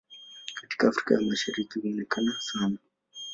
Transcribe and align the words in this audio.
Katika 0.53 0.87
Afrika 0.87 1.13
ya 1.15 1.21
Mashariki 1.21 1.79
huonekana 1.79 2.35
sana. 2.39 2.77